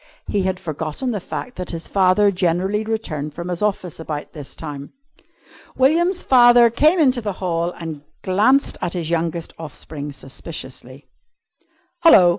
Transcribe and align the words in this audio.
He 0.25 0.41
had 0.41 0.59
forgotten 0.59 1.11
the 1.11 1.19
fact 1.19 1.57
that 1.57 1.69
his 1.69 1.87
father 1.87 2.31
generally 2.31 2.83
returned 2.83 3.35
from 3.35 3.49
his 3.49 3.61
office 3.61 3.99
about 3.99 4.33
this 4.33 4.55
time. 4.55 4.93
William's 5.77 6.23
father 6.23 6.71
came 6.71 6.97
into 6.99 7.21
the 7.21 7.33
hall 7.37 7.69
and 7.73 8.01
glanced 8.23 8.79
at 8.81 8.93
his 8.93 9.11
youngest 9.11 9.53
offspring 9.59 10.11
suspiciously. 10.11 11.05
"Hello!" 11.99 12.29